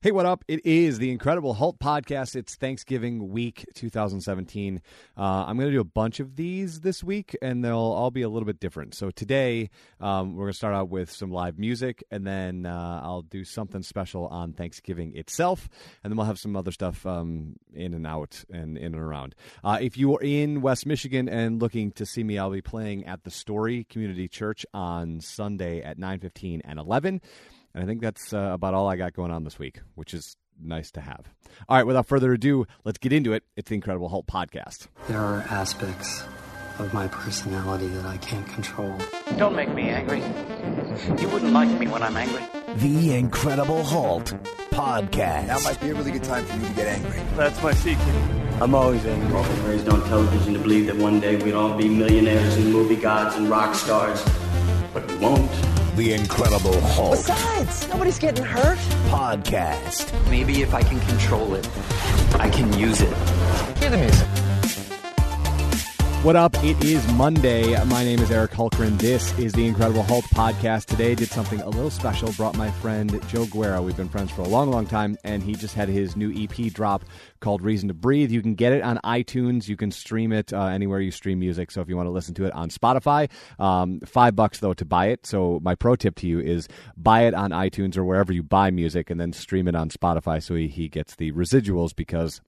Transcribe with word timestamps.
Hey, 0.00 0.12
what 0.12 0.26
up? 0.26 0.44
It 0.46 0.64
is 0.64 0.98
the 1.00 1.10
Incredible 1.10 1.54
Hult 1.54 1.80
podcast. 1.80 2.36
It's 2.36 2.54
Thanksgiving 2.54 3.30
week 3.30 3.66
2017. 3.74 4.80
Uh, 5.16 5.20
I'm 5.20 5.56
going 5.56 5.68
to 5.68 5.74
do 5.74 5.80
a 5.80 5.84
bunch 5.84 6.20
of 6.20 6.36
these 6.36 6.82
this 6.82 7.02
week, 7.02 7.36
and 7.42 7.64
they'll 7.64 7.74
all 7.74 8.12
be 8.12 8.22
a 8.22 8.28
little 8.28 8.46
bit 8.46 8.60
different. 8.60 8.94
So 8.94 9.10
today, 9.10 9.70
um, 10.00 10.36
we're 10.36 10.44
going 10.44 10.52
to 10.52 10.56
start 10.56 10.72
out 10.72 10.88
with 10.88 11.10
some 11.10 11.32
live 11.32 11.58
music, 11.58 12.04
and 12.12 12.24
then 12.24 12.64
uh, 12.64 13.00
I'll 13.02 13.22
do 13.22 13.42
something 13.42 13.82
special 13.82 14.28
on 14.28 14.52
Thanksgiving 14.52 15.16
itself, 15.16 15.68
and 16.04 16.12
then 16.12 16.16
we'll 16.16 16.26
have 16.26 16.38
some 16.38 16.54
other 16.54 16.70
stuff 16.70 17.04
um, 17.04 17.56
in 17.74 17.92
and 17.92 18.06
out 18.06 18.44
and 18.52 18.78
in 18.78 18.94
and 18.94 19.02
around. 19.02 19.34
Uh, 19.64 19.78
if 19.80 19.98
you 19.98 20.14
are 20.14 20.22
in 20.22 20.60
West 20.60 20.86
Michigan 20.86 21.28
and 21.28 21.60
looking 21.60 21.90
to 21.90 22.06
see 22.06 22.22
me, 22.22 22.38
I'll 22.38 22.52
be 22.52 22.62
playing 22.62 23.04
at 23.06 23.24
the 23.24 23.32
Story 23.32 23.82
Community 23.82 24.28
Church 24.28 24.64
on 24.72 25.20
Sunday 25.20 25.82
at 25.82 25.98
9:15 25.98 26.60
and 26.64 26.78
11. 26.78 27.20
And 27.78 27.84
I 27.84 27.86
think 27.86 28.00
that's 28.00 28.32
uh, 28.32 28.50
about 28.52 28.74
all 28.74 28.88
I 28.88 28.96
got 28.96 29.12
going 29.12 29.30
on 29.30 29.44
this 29.44 29.56
week, 29.56 29.78
which 29.94 30.12
is 30.12 30.36
nice 30.60 30.90
to 30.90 31.00
have. 31.00 31.32
All 31.68 31.76
right, 31.76 31.86
without 31.86 32.06
further 32.06 32.32
ado, 32.32 32.66
let's 32.82 32.98
get 32.98 33.12
into 33.12 33.32
it. 33.34 33.44
It's 33.56 33.68
the 33.68 33.76
Incredible 33.76 34.08
Hult 34.08 34.26
podcast. 34.26 34.88
There 35.06 35.20
are 35.20 35.42
aspects 35.42 36.24
of 36.80 36.92
my 36.92 37.06
personality 37.06 37.86
that 37.86 38.04
I 38.04 38.16
can't 38.16 38.48
control. 38.48 38.92
Don't 39.36 39.54
make 39.54 39.72
me 39.72 39.90
angry. 39.90 40.18
You 41.22 41.28
wouldn't 41.28 41.52
like 41.52 41.68
me 41.78 41.86
when 41.86 42.02
I'm 42.02 42.16
angry. 42.16 42.42
The 42.78 43.14
Incredible 43.14 43.84
Hult 43.84 44.34
podcast. 44.72 45.46
Now 45.46 45.60
might 45.60 45.80
be 45.80 45.90
a 45.90 45.94
really 45.94 46.10
good 46.10 46.24
time 46.24 46.44
for 46.46 46.56
you 46.56 46.66
to 46.66 46.74
get 46.74 46.86
angry. 46.88 47.22
That's 47.36 47.62
my 47.62 47.74
secret. 47.74 48.08
I'm 48.60 48.74
always 48.74 49.06
angry. 49.06 49.32
We're 49.32 49.38
often 49.38 49.64
raised 49.68 49.88
on 49.88 50.02
television 50.08 50.54
to 50.54 50.58
believe 50.58 50.86
that 50.86 50.96
one 50.96 51.20
day 51.20 51.36
we'd 51.36 51.54
all 51.54 51.78
be 51.78 51.88
millionaires 51.88 52.56
and 52.56 52.72
movie 52.72 52.96
gods 52.96 53.36
and 53.36 53.48
rock 53.48 53.76
stars. 53.76 54.20
But 54.92 55.06
we 55.06 55.16
won't. 55.18 55.77
The 55.98 56.12
Incredible 56.12 56.80
Hult 56.80 57.10
Besides, 57.10 57.88
nobody's 57.88 58.20
getting 58.20 58.44
hurt. 58.44 58.78
podcast. 59.10 60.12
Maybe 60.30 60.62
if 60.62 60.72
I 60.72 60.80
can 60.80 61.00
control 61.00 61.54
it, 61.54 61.68
I 62.38 62.48
can 62.48 62.72
use 62.78 63.00
it. 63.00 63.12
Hear 63.78 63.90
the 63.90 63.98
music. 63.98 64.47
What 66.28 66.36
up? 66.36 66.62
It 66.62 66.84
is 66.84 67.10
Monday. 67.14 67.82
My 67.86 68.04
name 68.04 68.18
is 68.18 68.30
Eric 68.30 68.50
Hultgren. 68.50 68.98
This 68.98 69.32
is 69.38 69.54
the 69.54 69.66
Incredible 69.66 70.02
Hult 70.02 70.26
podcast. 70.26 70.84
Today 70.84 71.14
did 71.14 71.30
something 71.30 71.58
a 71.62 71.70
little 71.70 71.88
special. 71.88 72.32
Brought 72.32 72.54
my 72.54 72.70
friend 72.70 73.18
Joe 73.28 73.46
Guerra. 73.46 73.80
We've 73.80 73.96
been 73.96 74.10
friends 74.10 74.30
for 74.30 74.42
a 74.42 74.46
long, 74.46 74.70
long 74.70 74.86
time, 74.86 75.16
and 75.24 75.42
he 75.42 75.54
just 75.54 75.74
had 75.74 75.88
his 75.88 76.16
new 76.16 76.30
EP 76.30 76.70
drop 76.70 77.06
called 77.40 77.62
Reason 77.62 77.88
to 77.88 77.94
Breathe. 77.94 78.30
You 78.30 78.42
can 78.42 78.56
get 78.56 78.74
it 78.74 78.82
on 78.82 79.00
iTunes. 79.04 79.68
You 79.68 79.76
can 79.78 79.90
stream 79.90 80.30
it 80.32 80.52
uh, 80.52 80.66
anywhere 80.66 81.00
you 81.00 81.12
stream 81.12 81.38
music. 81.38 81.70
So 81.70 81.80
if 81.80 81.88
you 81.88 81.96
want 81.96 82.08
to 82.08 82.12
listen 82.12 82.34
to 82.34 82.44
it 82.44 82.52
on 82.52 82.68
Spotify, 82.68 83.30
um, 83.58 84.00
five 84.00 84.36
bucks 84.36 84.58
though 84.58 84.74
to 84.74 84.84
buy 84.84 85.06
it. 85.06 85.24
So 85.24 85.60
my 85.62 85.76
pro 85.76 85.96
tip 85.96 86.16
to 86.16 86.26
you 86.26 86.40
is 86.40 86.68
buy 86.94 87.22
it 87.22 87.32
on 87.32 87.52
iTunes 87.52 87.96
or 87.96 88.04
wherever 88.04 88.34
you 88.34 88.42
buy 88.42 88.70
music, 88.70 89.08
and 89.08 89.18
then 89.18 89.32
stream 89.32 89.66
it 89.66 89.74
on 89.74 89.88
Spotify 89.88 90.42
so 90.42 90.56
he, 90.56 90.68
he 90.68 90.90
gets 90.90 91.14
the 91.14 91.32
residuals 91.32 91.96
because 91.96 92.42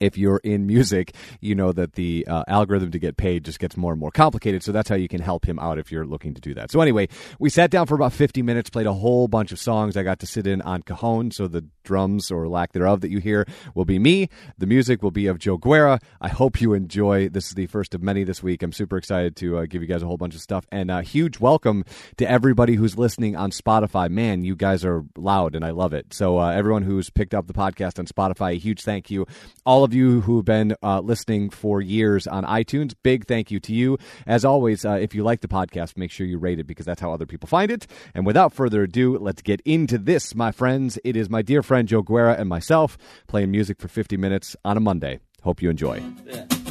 if 0.00 0.16
you're 0.18 0.40
in 0.44 0.66
music, 0.66 1.14
you 1.40 1.54
know 1.54 1.72
that 1.72 1.94
the 1.94 2.26
uh, 2.26 2.44
algorithm 2.48 2.90
to 2.92 2.98
get 2.98 3.16
paid 3.16 3.44
just 3.44 3.58
gets 3.58 3.76
more 3.76 3.92
and 3.92 4.00
more 4.00 4.10
complicated. 4.10 4.62
So 4.62 4.72
that's 4.72 4.88
how 4.88 4.96
you 4.96 5.08
can 5.08 5.20
help 5.20 5.46
him 5.46 5.58
out 5.58 5.78
if 5.78 5.90
you're 5.92 6.06
looking 6.06 6.34
to 6.34 6.40
do 6.40 6.54
that. 6.54 6.70
So 6.70 6.80
anyway, 6.80 7.08
we 7.38 7.50
sat 7.50 7.70
down 7.70 7.86
for 7.86 7.94
about 7.94 8.12
50 8.12 8.42
minutes, 8.42 8.70
played 8.70 8.86
a 8.86 8.92
whole 8.92 9.28
bunch 9.28 9.52
of 9.52 9.58
songs. 9.58 9.96
I 9.96 10.02
got 10.02 10.20
to 10.20 10.26
sit 10.26 10.46
in 10.46 10.62
on 10.62 10.82
cajon, 10.82 11.30
so 11.30 11.48
the 11.48 11.64
drums 11.82 12.30
or 12.30 12.48
lack 12.48 12.72
thereof 12.72 13.00
that 13.00 13.10
you 13.10 13.18
hear 13.18 13.46
will 13.74 13.84
be 13.84 13.98
me. 13.98 14.28
The 14.58 14.66
music 14.66 15.02
will 15.02 15.10
be 15.10 15.26
of 15.26 15.38
Joe 15.38 15.56
Guerra. 15.56 16.00
I 16.20 16.28
hope 16.28 16.60
you 16.60 16.74
enjoy. 16.74 17.28
This 17.28 17.48
is 17.48 17.54
the 17.54 17.66
first 17.66 17.94
of 17.94 18.02
many 18.02 18.24
this 18.24 18.42
week. 18.42 18.62
I'm 18.62 18.72
super 18.72 18.96
excited 18.96 19.36
to 19.36 19.58
uh, 19.58 19.66
give 19.66 19.82
you 19.82 19.88
guys 19.88 20.02
a 20.02 20.06
whole 20.06 20.16
bunch 20.16 20.34
of 20.34 20.40
stuff 20.40 20.66
and 20.70 20.90
a 20.90 21.02
huge 21.02 21.40
welcome 21.40 21.84
to 22.16 22.30
everybody 22.30 22.74
who's 22.74 22.96
listening 22.96 23.36
on 23.36 23.50
Spotify. 23.50 24.10
Man, 24.10 24.44
you 24.44 24.56
guys 24.56 24.84
are 24.84 25.04
loud 25.16 25.54
and 25.54 25.64
I 25.64 25.70
love 25.70 25.92
it. 25.92 26.12
So 26.12 26.38
uh, 26.38 26.50
everyone 26.50 26.82
who's 26.82 27.10
picked 27.10 27.34
up 27.34 27.46
the 27.46 27.52
podcast 27.52 27.98
on 27.98 28.06
Spotify, 28.06 28.52
a 28.52 28.58
huge 28.58 28.82
thank 28.82 29.10
you. 29.10 29.26
All 29.66 29.84
of 29.84 29.92
you 29.92 30.20
who've 30.20 30.44
been 30.44 30.74
uh, 30.82 31.00
listening 31.00 31.50
for 31.50 31.80
years 31.80 32.26
on 32.26 32.44
iTunes, 32.44 32.94
big 33.02 33.26
thank 33.26 33.50
you 33.50 33.60
to 33.60 33.72
you. 33.72 33.98
As 34.26 34.44
always, 34.44 34.84
uh, 34.84 34.92
if 34.92 35.14
you 35.14 35.22
like 35.22 35.40
the 35.40 35.48
podcast, 35.48 35.96
make 35.96 36.10
sure 36.10 36.26
you 36.26 36.38
rate 36.38 36.58
it 36.58 36.66
because 36.66 36.86
that's 36.86 37.00
how 37.00 37.12
other 37.12 37.26
people 37.26 37.48
find 37.48 37.70
it. 37.70 37.86
And 38.14 38.24
without 38.24 38.52
further 38.52 38.82
ado, 38.82 39.18
let's 39.18 39.42
get 39.42 39.60
into 39.62 39.98
this, 39.98 40.34
my 40.34 40.52
friends. 40.52 40.98
It 41.04 41.16
is 41.16 41.28
my 41.28 41.42
dear 41.42 41.62
friend 41.62 41.71
Joe 41.86 42.02
Guerra 42.02 42.34
and 42.34 42.48
myself 42.48 42.98
playing 43.26 43.50
music 43.50 43.80
for 43.80 43.88
50 43.88 44.16
minutes 44.16 44.56
on 44.64 44.76
a 44.76 44.80
Monday. 44.80 45.20
Hope 45.42 45.62
you 45.62 45.70
enjoy. 45.70 46.00
Her 46.00 46.61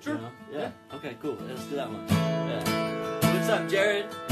Sure. 0.00 0.14
You 0.14 0.20
know? 0.20 0.30
yeah. 0.52 0.58
yeah. 0.58 0.96
Okay, 0.96 1.16
cool. 1.20 1.38
Let's 1.48 1.64
do 1.64 1.76
that 1.76 1.88
one. 1.88 2.06
Yeah. 2.08 3.34
What's 3.34 3.48
up, 3.48 3.68
Jared? 3.68 4.31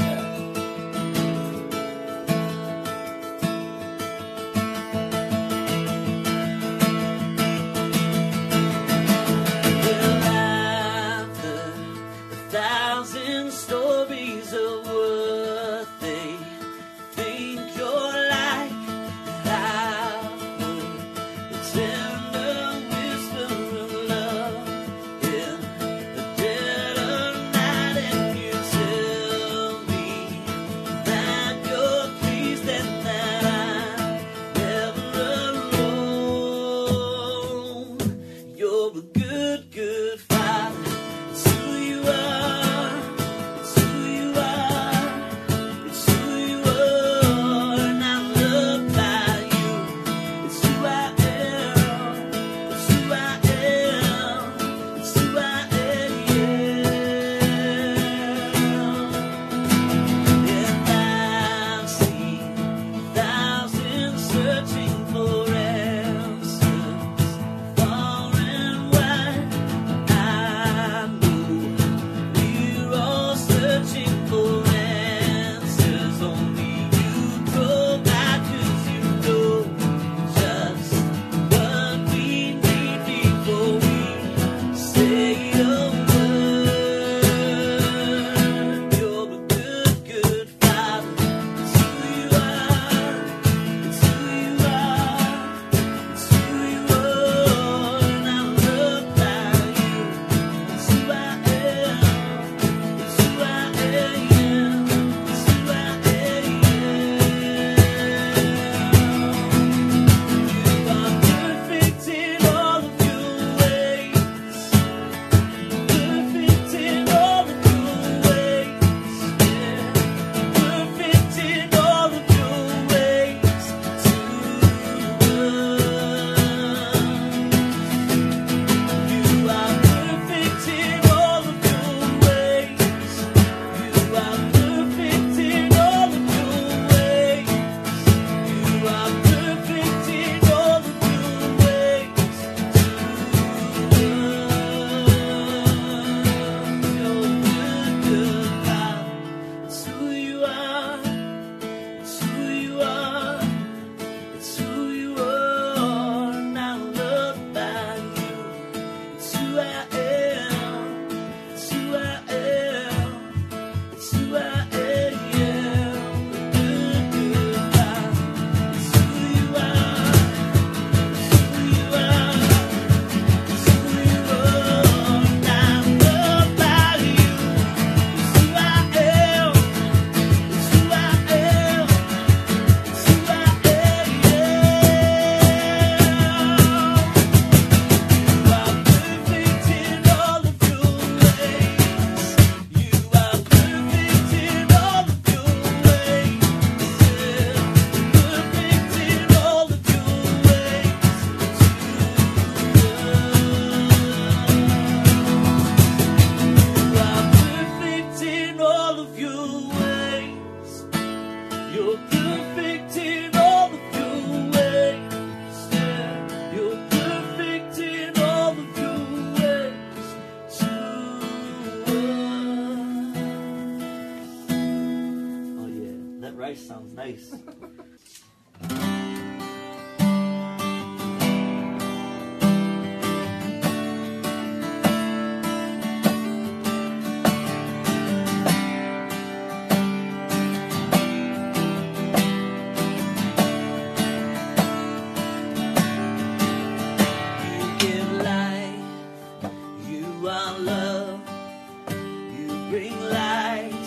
bring 252.71 252.97
light. 253.09 253.80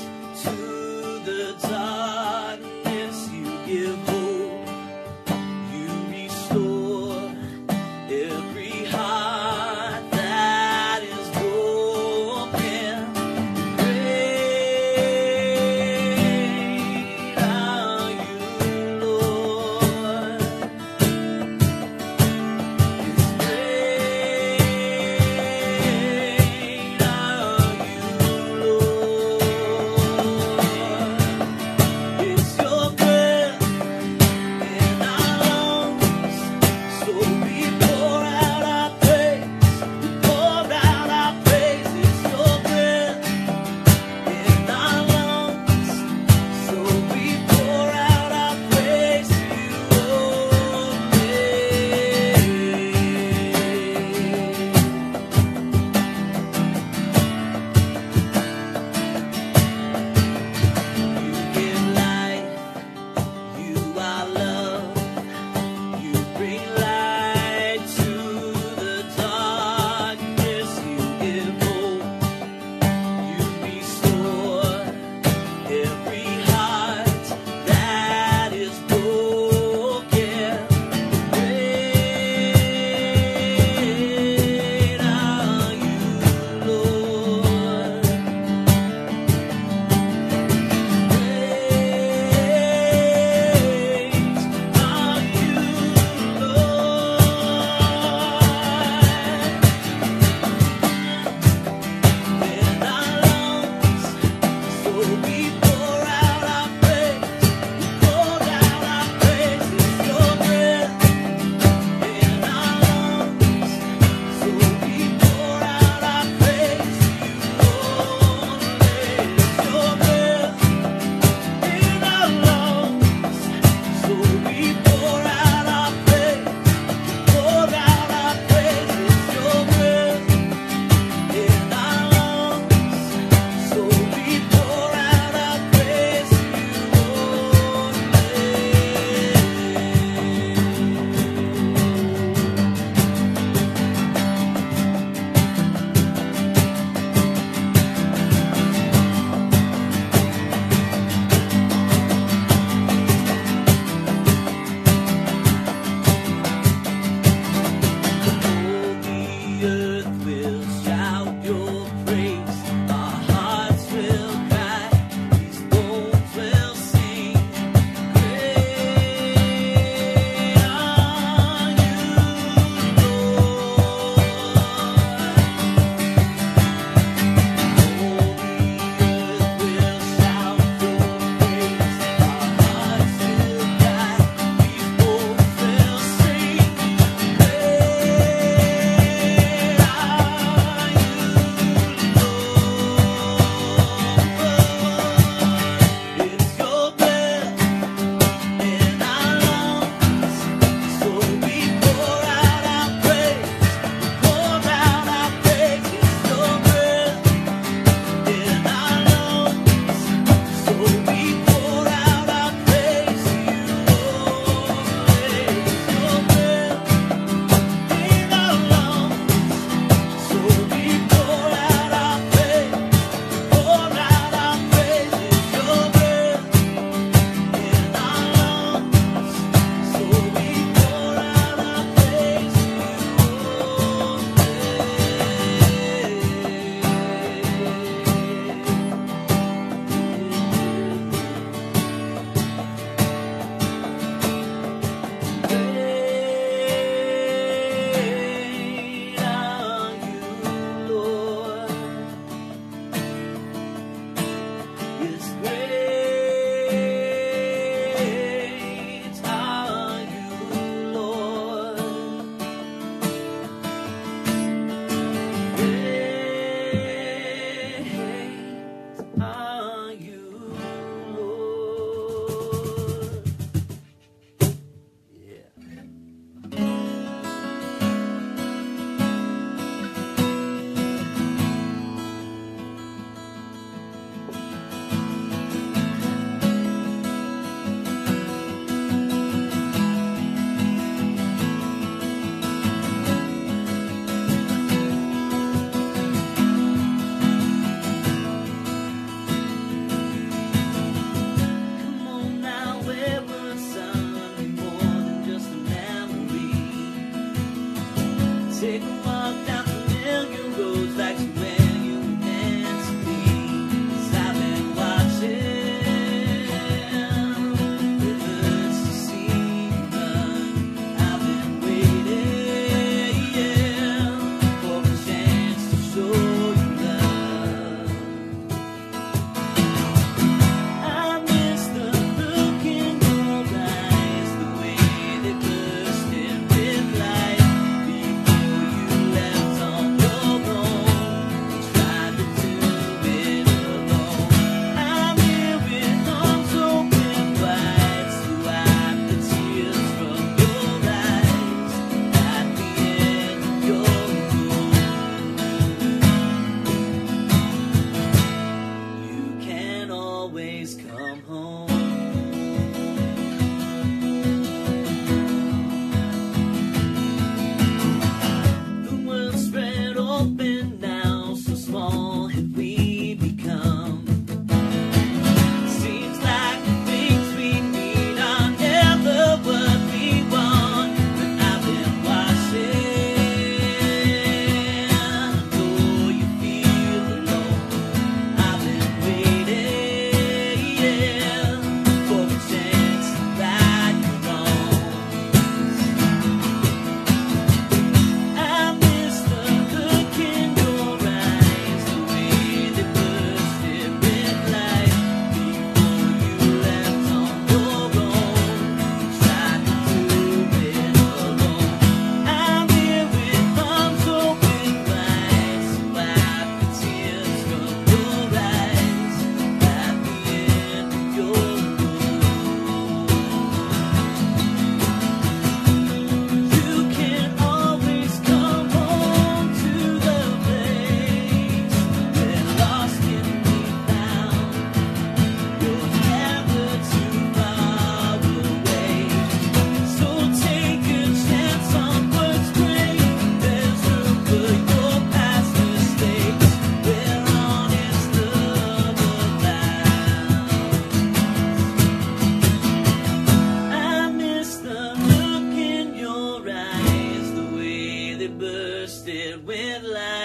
Bursted 458.38 459.46
with 459.46 459.82
light 459.84 460.23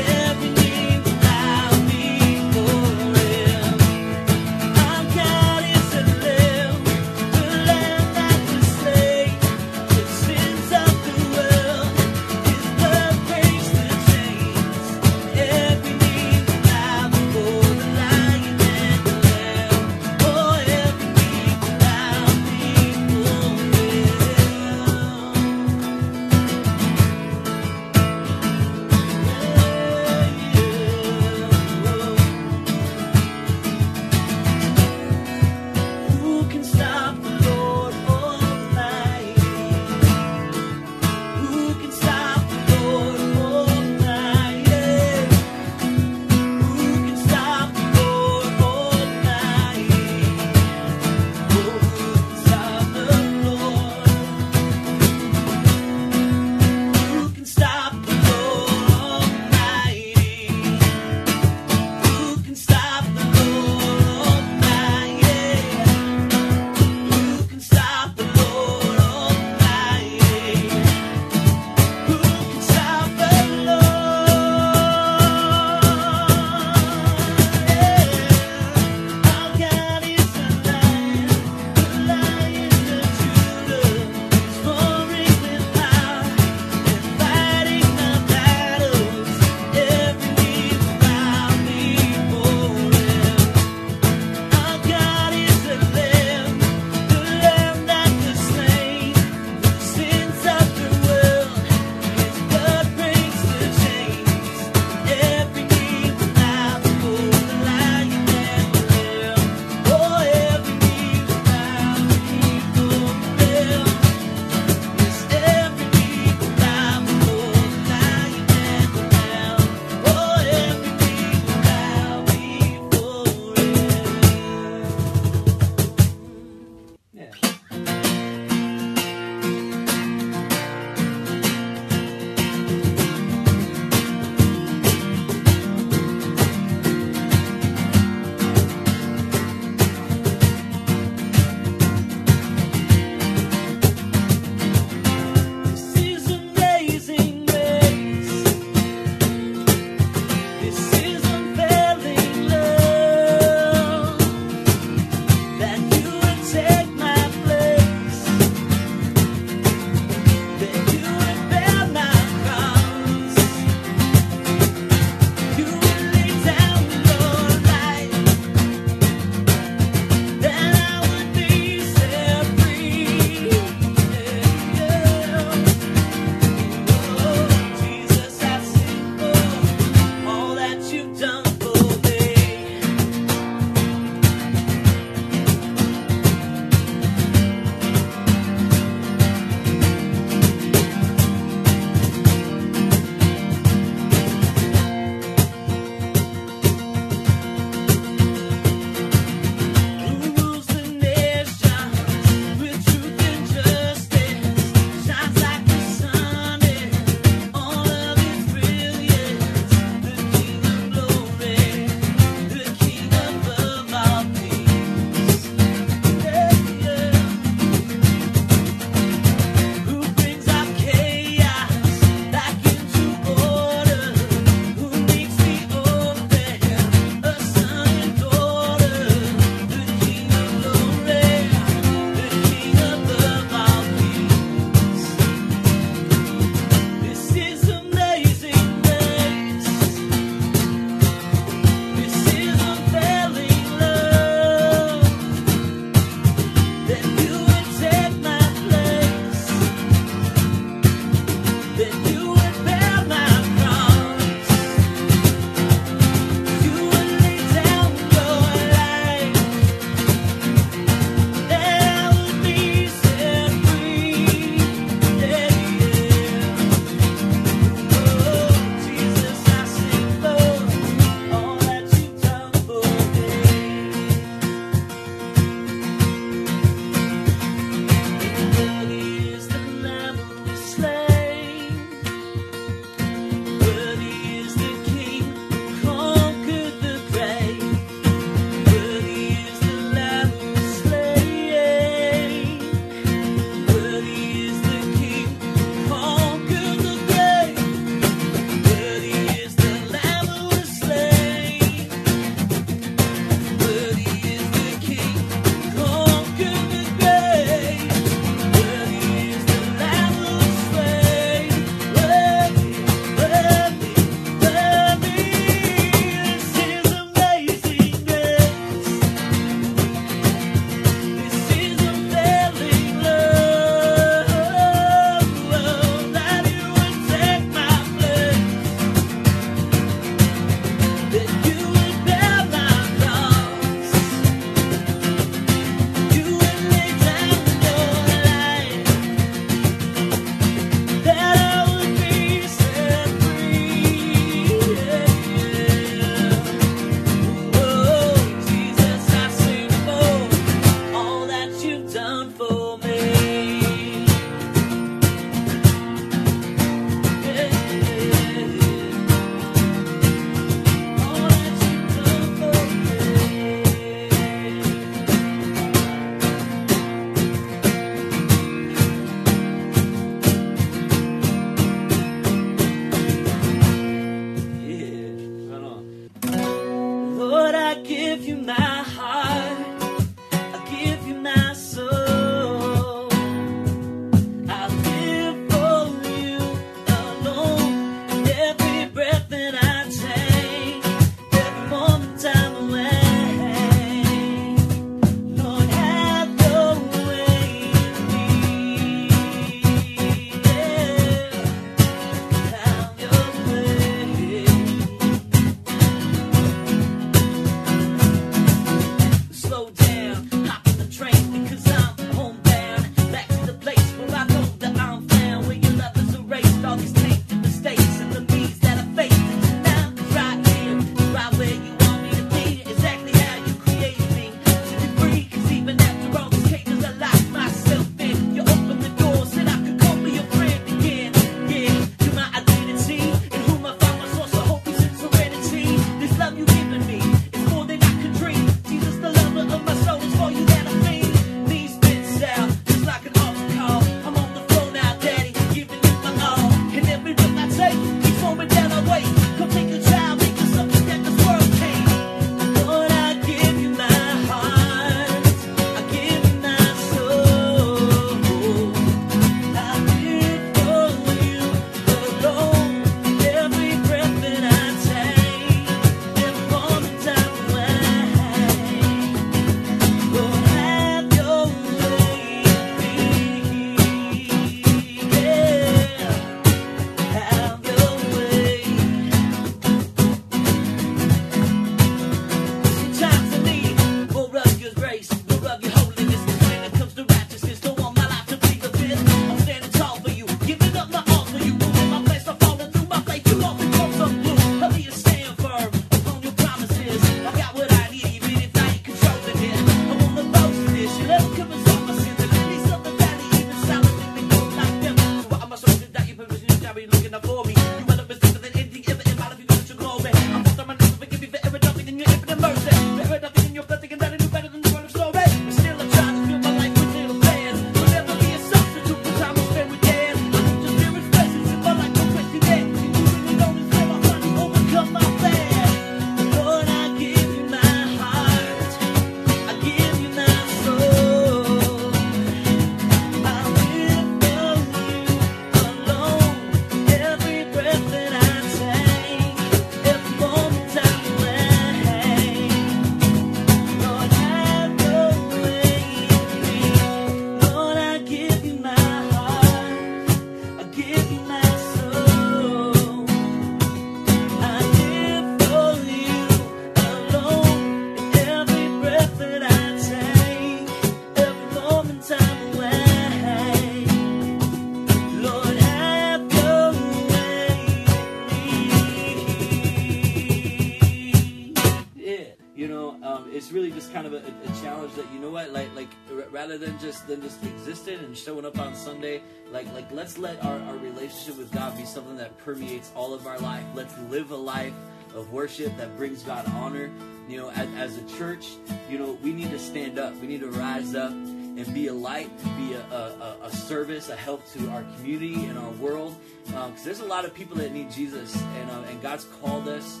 just 576.84 577.06
than 577.06 577.22
just 577.22 577.42
existing 577.44 577.98
and 578.00 578.16
showing 578.16 578.44
up 578.44 578.58
on 578.58 578.74
Sunday, 578.74 579.22
like 579.50 579.72
like 579.72 579.90
let's 579.90 580.18
let 580.18 580.44
our, 580.44 580.60
our 580.60 580.76
relationship 580.76 581.38
with 581.38 581.50
God 581.50 581.76
be 581.78 581.84
something 581.84 582.16
that 582.16 582.36
permeates 582.38 582.92
all 582.94 583.14
of 583.14 583.26
our 583.26 583.38
life. 583.38 583.64
Let's 583.74 583.96
live 584.10 584.30
a 584.30 584.36
life 584.36 584.74
of 585.14 585.32
worship 585.32 585.74
that 585.78 585.96
brings 585.96 586.22
God 586.22 586.46
honor. 586.48 586.90
You 587.26 587.38
know, 587.38 587.50
as, 587.52 587.68
as 587.76 587.96
a 587.96 588.18
church, 588.18 588.48
you 588.90 588.98
know, 588.98 589.18
we 589.22 589.32
need 589.32 589.50
to 589.50 589.58
stand 589.58 589.98
up. 589.98 590.14
We 590.20 590.26
need 590.26 590.40
to 590.40 590.50
rise 590.50 590.94
up 590.94 591.12
and 591.12 591.72
be 591.72 591.86
a 591.86 591.94
light, 591.94 592.28
be 592.58 592.74
a, 592.74 592.80
a, 592.80 593.36
a 593.44 593.50
service, 593.50 594.10
a 594.10 594.16
help 594.16 594.46
to 594.52 594.68
our 594.68 594.82
community 594.96 595.46
and 595.46 595.58
our 595.58 595.70
world. 595.70 596.14
Because 596.44 596.66
um, 596.66 596.76
there's 596.84 597.00
a 597.00 597.06
lot 597.06 597.24
of 597.24 597.32
people 597.32 597.56
that 597.56 597.72
need 597.72 597.90
Jesus, 597.90 598.36
and 598.36 598.70
uh, 598.70 598.90
and 598.90 599.00
God's 599.00 599.24
called 599.40 599.68
us 599.68 600.00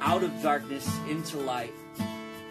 out 0.00 0.22
of 0.22 0.32
darkness 0.42 0.88
into 1.10 1.36
light, 1.36 1.74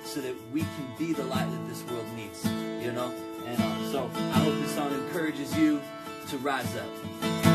so 0.03 0.21
that 0.21 0.35
we 0.53 0.61
can 0.61 0.87
be 0.99 1.13
the 1.13 1.23
light 1.23 1.49
that 1.49 1.67
this 1.67 1.83
world 1.89 2.05
needs. 2.15 2.45
You 2.85 2.91
know, 2.91 3.11
and 3.45 3.61
um, 3.61 3.91
so 3.91 4.09
I 4.15 4.39
hope 4.39 4.53
this 4.55 4.75
song 4.75 4.93
encourages 4.93 5.57
you 5.57 5.81
to 6.29 6.37
rise 6.37 6.75
up. 6.75 7.50